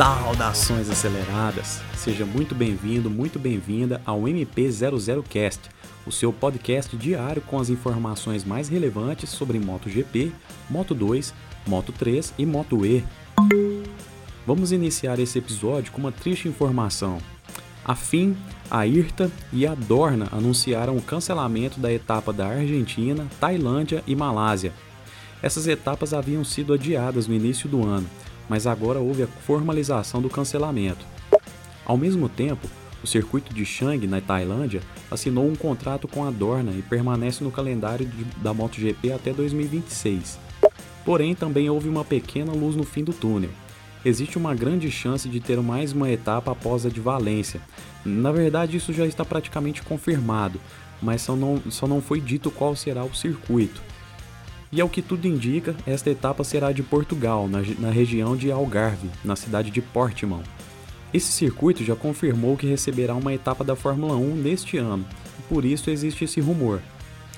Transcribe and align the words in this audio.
Saudações 0.00 0.88
aceleradas! 0.88 1.82
Seja 1.94 2.24
muito 2.24 2.54
bem-vindo, 2.54 3.10
muito 3.10 3.38
bem-vinda 3.38 4.00
ao 4.06 4.22
MP00Cast, 4.22 5.58
o 6.06 6.10
seu 6.10 6.32
podcast 6.32 6.96
diário 6.96 7.42
com 7.42 7.58
as 7.58 7.68
informações 7.68 8.42
mais 8.42 8.70
relevantes 8.70 9.28
sobre 9.28 9.58
MotoGP, 9.58 10.32
Moto 10.70 10.94
2, 10.94 11.34
Moto 11.66 11.92
3 11.92 12.32
e 12.38 12.46
Moto 12.46 12.86
E. 12.86 13.04
Vamos 14.46 14.72
iniciar 14.72 15.18
esse 15.18 15.38
episódio 15.38 15.92
com 15.92 15.98
uma 15.98 16.12
triste 16.12 16.48
informação. 16.48 17.18
A 17.84 17.94
FIM, 17.94 18.34
a 18.70 18.86
IRTA 18.86 19.30
e 19.52 19.66
a 19.66 19.74
Dorna 19.74 20.28
anunciaram 20.32 20.96
o 20.96 21.02
cancelamento 21.02 21.78
da 21.78 21.92
etapa 21.92 22.32
da 22.32 22.46
Argentina, 22.46 23.26
Tailândia 23.38 24.02
e 24.06 24.16
Malásia. 24.16 24.72
Essas 25.42 25.66
etapas 25.66 26.14
haviam 26.14 26.42
sido 26.42 26.72
adiadas 26.72 27.26
no 27.26 27.34
início 27.34 27.68
do 27.68 27.86
ano, 27.86 28.08
mas 28.50 28.66
agora 28.66 28.98
houve 28.98 29.22
a 29.22 29.28
formalização 29.28 30.20
do 30.20 30.28
cancelamento. 30.28 31.06
Ao 31.86 31.96
mesmo 31.96 32.28
tempo, 32.28 32.66
o 33.00 33.06
circuito 33.06 33.54
de 33.54 33.64
Chang, 33.64 34.04
na 34.08 34.20
Tailândia, 34.20 34.82
assinou 35.08 35.46
um 35.46 35.54
contrato 35.54 36.08
com 36.08 36.26
a 36.26 36.32
Dorna 36.32 36.72
e 36.72 36.82
permanece 36.82 37.44
no 37.44 37.52
calendário 37.52 38.04
de, 38.04 38.24
da 38.42 38.52
MotoGP 38.52 39.12
até 39.12 39.32
2026. 39.32 40.36
Porém, 41.04 41.32
também 41.32 41.70
houve 41.70 41.88
uma 41.88 42.04
pequena 42.04 42.50
luz 42.50 42.74
no 42.74 42.82
fim 42.82 43.04
do 43.04 43.12
túnel. 43.12 43.50
Existe 44.04 44.36
uma 44.36 44.52
grande 44.52 44.90
chance 44.90 45.28
de 45.28 45.38
ter 45.38 45.60
mais 45.62 45.92
uma 45.92 46.10
etapa 46.10 46.50
após 46.50 46.84
a 46.84 46.88
de 46.88 47.00
Valência. 47.00 47.60
Na 48.04 48.32
verdade, 48.32 48.76
isso 48.76 48.92
já 48.92 49.06
está 49.06 49.24
praticamente 49.24 49.80
confirmado, 49.80 50.60
mas 51.00 51.22
só 51.22 51.36
não, 51.36 51.62
só 51.70 51.86
não 51.86 52.02
foi 52.02 52.20
dito 52.20 52.50
qual 52.50 52.74
será 52.74 53.04
o 53.04 53.14
circuito. 53.14 53.80
E 54.72 54.80
ao 54.80 54.88
que 54.88 55.02
tudo 55.02 55.26
indica, 55.26 55.74
esta 55.84 56.10
etapa 56.10 56.44
será 56.44 56.70
de 56.70 56.80
Portugal, 56.80 57.48
na, 57.48 57.60
na 57.80 57.90
região 57.90 58.36
de 58.36 58.52
Algarve, 58.52 59.10
na 59.24 59.34
cidade 59.34 59.68
de 59.68 59.82
Portimão. 59.82 60.42
Esse 61.12 61.32
circuito 61.32 61.82
já 61.82 61.96
confirmou 61.96 62.56
que 62.56 62.68
receberá 62.68 63.16
uma 63.16 63.34
etapa 63.34 63.64
da 63.64 63.74
Fórmula 63.74 64.14
1 64.14 64.36
neste 64.36 64.78
ano, 64.78 65.04
e 65.40 65.42
por 65.42 65.64
isso 65.64 65.90
existe 65.90 66.22
esse 66.22 66.40
rumor. 66.40 66.80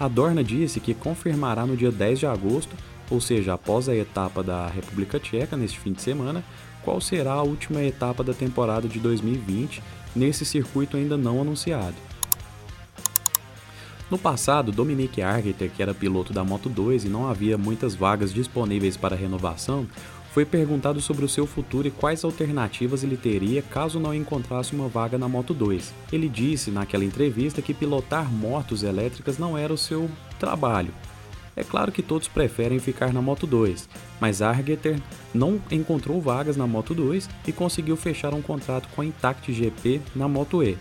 A 0.00 0.08
Dorna 0.08 0.42
disse 0.42 0.80
que 0.80 0.94
confirmará 0.94 1.66
no 1.66 1.76
dia 1.76 1.92
10 1.92 2.20
de 2.20 2.26
agosto, 2.26 2.74
ou 3.10 3.20
seja, 3.20 3.52
após 3.52 3.90
a 3.90 3.94
etapa 3.94 4.42
da 4.42 4.66
República 4.66 5.20
Tcheca 5.20 5.54
neste 5.54 5.78
fim 5.78 5.92
de 5.92 6.00
semana, 6.00 6.42
qual 6.82 6.98
será 6.98 7.32
a 7.32 7.42
última 7.42 7.82
etapa 7.82 8.24
da 8.24 8.32
temporada 8.32 8.88
de 8.88 8.98
2020 8.98 9.82
nesse 10.16 10.46
circuito 10.46 10.96
ainda 10.96 11.18
não 11.18 11.42
anunciado. 11.42 11.96
No 14.10 14.16
passado, 14.16 14.72
Dominique 14.72 15.20
Argeter, 15.20 15.70
que 15.70 15.82
era 15.82 15.92
piloto 15.92 16.32
da 16.32 16.42
Moto 16.42 16.70
2 16.70 17.04
e 17.04 17.08
não 17.08 17.28
havia 17.28 17.58
muitas 17.58 17.94
vagas 17.94 18.32
disponíveis 18.32 18.96
para 18.96 19.14
renovação, 19.14 19.86
foi 20.32 20.46
perguntado 20.46 20.98
sobre 20.98 21.26
o 21.26 21.28
seu 21.28 21.46
futuro 21.46 21.88
e 21.88 21.90
quais 21.90 22.24
alternativas 22.24 23.02
ele 23.02 23.18
teria 23.18 23.60
caso 23.60 24.00
não 24.00 24.14
encontrasse 24.14 24.74
uma 24.74 24.88
vaga 24.88 25.18
na 25.18 25.28
Moto 25.28 25.52
2. 25.52 25.92
Ele 26.10 26.28
disse 26.28 26.70
naquela 26.70 27.04
entrevista 27.04 27.60
que 27.60 27.74
pilotar 27.74 28.32
motos 28.32 28.82
elétricas 28.82 29.36
não 29.36 29.58
era 29.58 29.72
o 29.74 29.78
seu 29.78 30.10
trabalho. 30.38 30.92
É 31.54 31.62
claro 31.62 31.92
que 31.92 32.02
todos 32.02 32.28
preferem 32.28 32.78
ficar 32.78 33.12
na 33.12 33.20
Moto 33.20 33.46
2, 33.46 33.88
mas 34.18 34.40
Argeter 34.40 35.02
não 35.34 35.60
encontrou 35.70 36.20
vagas 36.20 36.56
na 36.56 36.66
Moto 36.66 36.94
2 36.94 37.28
e 37.46 37.52
conseguiu 37.52 37.96
fechar 37.96 38.32
um 38.32 38.40
contrato 38.40 38.88
com 38.94 39.02
a 39.02 39.04
Intact 39.04 39.52
GP 39.52 40.00
na 40.14 40.28
Moto 40.28 40.62
E. 40.62 40.78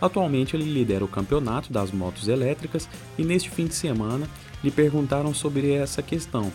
Atualmente 0.00 0.54
ele 0.54 0.64
lidera 0.64 1.04
o 1.04 1.08
campeonato 1.08 1.72
das 1.72 1.90
motos 1.90 2.28
elétricas 2.28 2.88
e 3.16 3.24
neste 3.24 3.50
fim 3.50 3.66
de 3.66 3.74
semana 3.74 4.28
lhe 4.62 4.70
perguntaram 4.70 5.34
sobre 5.34 5.72
essa 5.72 6.02
questão. 6.02 6.52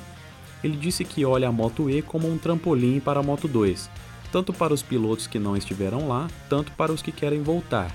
Ele 0.63 0.77
disse 0.77 1.03
que 1.03 1.25
olha 1.25 1.49
a 1.49 1.51
Moto 1.51 1.89
E 1.89 2.01
como 2.01 2.31
um 2.31 2.37
trampolim 2.37 2.99
para 2.99 3.19
a 3.19 3.23
Moto 3.23 3.47
2, 3.47 3.89
tanto 4.31 4.53
para 4.53 4.73
os 4.73 4.81
pilotos 4.81 5.27
que 5.27 5.37
não 5.37 5.57
estiveram 5.57 6.07
lá, 6.07 6.27
tanto 6.49 6.71
para 6.71 6.91
os 6.91 7.01
que 7.01 7.11
querem 7.11 7.41
voltar. 7.43 7.93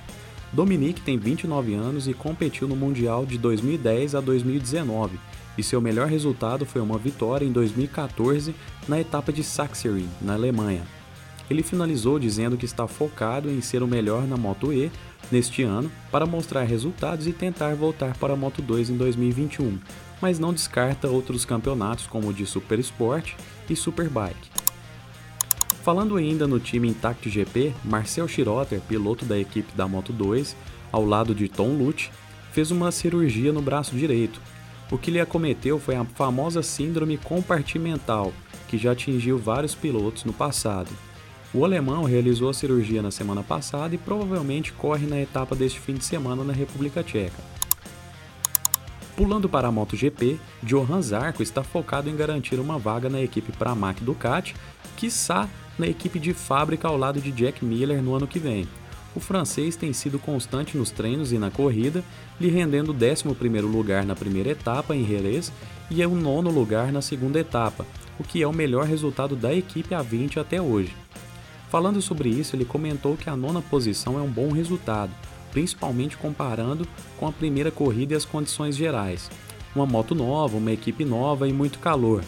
Dominique 0.53 1.01
tem 1.01 1.19
29 1.19 1.75
anos 1.75 2.09
e 2.09 2.15
competiu 2.15 2.69
no 2.69 2.77
Mundial 2.77 3.27
de 3.27 3.37
2010 3.39 4.15
a 4.15 4.21
2019, 4.21 5.19
e 5.59 5.63
seu 5.63 5.81
melhor 5.81 6.09
resultado 6.09 6.65
foi 6.65 6.81
uma 6.81 6.97
vitória 6.97 7.45
em 7.45 7.53
2014 7.53 8.55
na 8.87 9.01
etapa 9.01 9.33
de 9.33 9.43
Sachsenring, 9.43 10.09
na 10.23 10.35
Alemanha. 10.35 10.83
Ele 11.51 11.63
finalizou 11.63 12.19
dizendo 12.19 12.57
que 12.57 12.65
está 12.65 12.87
focado 12.87 13.51
em 13.51 13.61
ser 13.61 13.83
o 13.83 13.87
melhor 13.87 14.27
na 14.27 14.37
Moto 14.37 14.73
E 14.73 14.91
neste 15.31 15.63
ano 15.63 15.91
para 16.11 16.27
mostrar 16.27 16.65
resultados 16.65 17.27
e 17.27 17.33
tentar 17.33 17.75
voltar 17.75 18.17
para 18.17 18.35
a 18.35 18.37
Moto 18.37 18.61
2 18.61 18.91
em 18.91 18.97
2021, 18.97 19.79
mas 20.21 20.39
não 20.39 20.53
descarta 20.53 21.09
outros 21.09 21.45
campeonatos 21.45 22.07
como 22.07 22.29
o 22.29 22.35
de 22.35 22.45
Super 22.45 22.79
Sport 22.79 23.33
e 23.69 23.77
Superbike. 23.77 24.51
Falando 25.83 26.17
ainda 26.17 26.47
no 26.47 26.61
time 26.61 26.89
Intact 26.89 27.31
GP, 27.31 27.73
Marcel 27.85 28.29
Schrotter, 28.29 28.81
piloto 28.81 29.25
da 29.25 29.39
equipe 29.39 29.73
da 29.75 29.89
Moto 29.89 30.13
2, 30.13 30.55
ao 30.93 31.05
lado 31.05 31.35
de 31.35 31.49
Tom 31.49 31.77
Lutz, 31.79 32.11
fez 32.53 32.71
uma 32.71 32.93
cirurgia 32.93 33.53
no 33.53 33.63
braço 33.63 33.97
direito. 33.97 34.41
O 34.91 34.99
que 34.99 35.11
lhe 35.11 35.21
acometeu 35.21 35.79
foi 35.79 35.97
a 35.97 36.05
famosa 36.05 36.63
síndrome 36.63 37.17
compartimental, 37.17 38.33
que 38.69 38.77
já 38.77 38.93
atingiu 38.93 39.39
vários 39.39 39.75
pilotos 39.75 40.25
no 40.25 40.33
passado. 40.33 40.91
O 41.53 41.65
alemão 41.65 42.05
realizou 42.05 42.51
a 42.51 42.55
cirurgia 42.55 43.01
na 43.01 43.11
semana 43.11 43.43
passada 43.43 43.95
e 43.95 43.99
provavelmente 43.99 44.73
corre 44.73 45.07
na 45.07 45.19
etapa 45.19 45.57
deste 45.57 45.81
fim 45.81 45.95
de 45.95 46.05
semana 46.05 46.45
na 46.45 46.53
República 46.53 47.03
Tcheca. 47.03 47.43
Pulando 49.17 49.49
para 49.49 49.67
a 49.67 49.73
MotoGP, 49.73 50.39
Johan 50.63 51.01
Zarco 51.01 51.43
está 51.43 51.65
focado 51.65 52.09
em 52.09 52.15
garantir 52.15 52.61
uma 52.61 52.79
vaga 52.79 53.09
na 53.09 53.21
equipe 53.21 53.51
Pramac 53.51 54.05
Ducati, 54.05 54.55
quiçá 54.97 55.49
na 55.79 55.89
equipe 55.89 56.21
de 56.21 56.35
fábrica 56.35 56.87
ao 56.87 56.99
lado 56.99 57.21
de 57.21 57.33
Jack 57.33 57.65
Miller 57.65 58.03
no 58.03 58.15
ano 58.15 58.27
que 58.27 58.39
vem. 58.39 58.69
O 59.17 59.21
francês 59.21 59.75
tem 59.75 59.93
sido 59.93 60.19
constante 60.19 60.77
nos 60.77 60.91
treinos 60.91 61.33
e 61.33 61.39
na 61.39 61.51
corrida, 61.51 62.05
lhe 62.39 62.49
rendendo 62.49 62.93
o 62.93 62.95
11º 62.95 63.63
lugar 63.63 64.05
na 64.05 64.15
primeira 64.15 64.51
etapa 64.51 64.95
em 64.95 65.05
Jerez 65.05 65.51
e 65.91 66.05
o 66.05 66.15
nono 66.15 66.51
lugar 66.51 66.93
na 66.93 67.01
segunda 67.01 67.41
etapa, 67.41 67.87
o 68.19 68.23
que 68.23 68.43
é 68.43 68.47
o 68.47 68.53
melhor 68.53 68.85
resultado 68.85 69.35
da 69.35 69.53
equipe 69.53 69.95
a 69.95 70.03
20 70.03 70.39
até 70.39 70.61
hoje. 70.61 70.95
Falando 71.71 72.01
sobre 72.01 72.31
isso, 72.31 72.57
ele 72.57 72.65
comentou 72.65 73.17
que 73.17 73.29
a 73.29 73.37
nona 73.37 73.61
posição 73.61 74.19
é 74.19 74.23
um 74.23 74.31
bom 74.31 74.51
resultado, 74.51 75.13
principalmente 75.51 76.17
comparando 76.17 76.89
com 77.19 77.27
a 77.27 77.33
primeira 77.33 77.71
corrida 77.71 78.15
e 78.15 78.17
as 78.17 78.25
condições 78.25 78.77
gerais. 78.77 79.31
Uma 79.75 79.85
moto 79.85 80.15
nova, 80.15 80.57
uma 80.57 80.73
equipe 80.73 81.05
nova 81.05 81.47
e 81.47 81.53
muito 81.53 81.79
calor. 81.79 82.25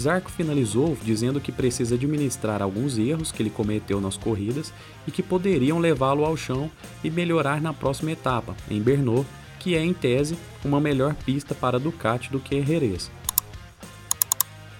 Zarco 0.00 0.30
finalizou 0.30 0.96
dizendo 1.04 1.40
que 1.40 1.52
precisa 1.52 1.96
administrar 1.96 2.62
alguns 2.62 2.96
erros 2.96 3.30
que 3.30 3.42
ele 3.42 3.50
cometeu 3.50 4.00
nas 4.00 4.16
corridas 4.16 4.72
e 5.06 5.10
que 5.10 5.22
poderiam 5.22 5.78
levá-lo 5.78 6.24
ao 6.24 6.36
chão 6.36 6.70
e 7.04 7.10
melhorar 7.10 7.60
na 7.60 7.74
próxima 7.74 8.10
etapa, 8.10 8.56
em 8.70 8.80
Bernot, 8.80 9.26
que 9.58 9.76
é, 9.76 9.84
em 9.84 9.92
tese, 9.92 10.36
uma 10.64 10.80
melhor 10.80 11.14
pista 11.14 11.54
para 11.54 11.78
Ducati 11.78 12.32
do 12.32 12.40
que 12.40 12.60
Jerez. 12.62 13.10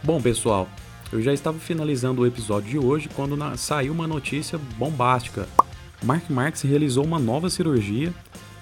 Bom, 0.02 0.20
pessoal, 0.20 0.66
eu 1.12 1.20
já 1.20 1.32
estava 1.32 1.58
finalizando 1.58 2.22
o 2.22 2.26
episódio 2.26 2.70
de 2.70 2.78
hoje 2.78 3.08
quando 3.14 3.36
saiu 3.58 3.92
uma 3.92 4.06
notícia 4.06 4.58
bombástica. 4.78 5.46
Mark 6.02 6.30
Marx 6.30 6.62
realizou 6.62 7.04
uma 7.04 7.18
nova 7.18 7.50
cirurgia 7.50 8.12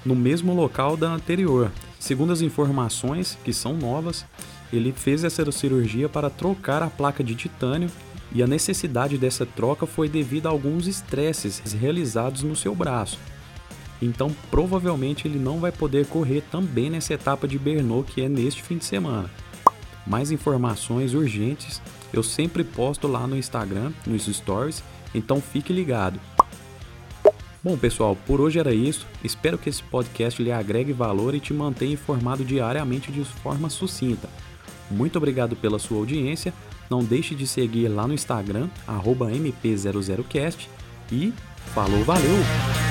no 0.05 0.17
mesmo 0.17 0.53
local 0.53 0.97
da 0.97 1.09
anterior. 1.09 1.71
Segundo 1.99 2.33
as 2.33 2.41
informações, 2.41 3.39
que 3.45 3.53
são 3.53 3.75
novas, 3.75 4.27
ele 4.73 4.93
fez 4.93 5.23
essa 5.23 5.51
cirurgia 5.53 6.09
para 6.09 6.29
trocar 6.29 6.83
a 6.83 6.91
placa 6.91 7.23
de 7.23 7.35
titânio 7.35 7.91
e 8.33 8.43
a 8.43 8.47
necessidade 8.47 9.17
dessa 9.17 9.47
troca 9.47 9.87
foi 9.87 10.09
devido 10.09 10.47
a 10.47 10.51
alguns 10.51 10.87
estresses 10.87 11.61
realizados 11.73 12.43
no 12.43 12.57
seu 12.57 12.75
braço. 12.75 13.19
Então, 14.03 14.35
provavelmente 14.51 15.29
ele 15.29 15.39
não 15.39 15.61
vai 15.61 15.71
poder 15.71 16.07
correr 16.07 16.43
também 16.51 16.91
nessa 16.91 17.15
etapa 17.15 17.47
de 17.47 17.59
Bernot 17.59 18.11
que 18.11 18.23
é 18.23 18.29
neste 18.29 18.63
fim 18.63 18.79
de 18.79 18.85
semana. 18.85 19.31
Mais 20.11 20.33
informações 20.33 21.15
urgentes 21.15 21.81
eu 22.13 22.21
sempre 22.25 22.65
posto 22.65 23.07
lá 23.07 23.29
no 23.29 23.37
Instagram, 23.37 23.93
nos 24.05 24.27
stories, 24.27 24.83
então 25.15 25.41
fique 25.41 25.73
ligado. 25.73 26.21
Bom, 27.63 27.77
pessoal, 27.77 28.17
por 28.27 28.41
hoje 28.41 28.59
era 28.59 28.75
isso. 28.75 29.07
Espero 29.23 29.57
que 29.57 29.69
esse 29.69 29.85
podcast 29.85 30.43
lhe 30.43 30.51
agregue 30.51 30.93
valor 30.93 31.33
e 31.33 31.39
te 31.39 31.55
mantenha 31.55 31.93
informado 31.93 32.45
diariamente 32.45 33.13
de 33.13 33.25
forma 33.25 33.71
sucinta. 33.71 34.29
Muito 34.91 35.17
obrigado 35.17 35.55
pela 35.55 35.79
sua 35.79 35.99
audiência. 35.99 36.53
Não 36.91 37.05
deixe 37.05 37.37
de 37.37 37.47
seguir 37.47 37.87
lá 37.87 38.09
no 38.09 38.15
Instagram, 38.15 38.69
MP00cast. 38.89 40.69
E 41.13 41.33
falou, 41.73 42.03
valeu! 42.03 42.90